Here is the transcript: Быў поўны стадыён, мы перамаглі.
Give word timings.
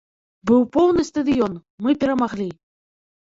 Быў 0.51 0.63
поўны 0.75 1.03
стадыён, 1.09 1.53
мы 1.87 1.95
перамаглі. 2.05 2.49